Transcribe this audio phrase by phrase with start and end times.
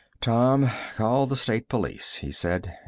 [0.19, 2.75] "Tom, call the State Police," he said.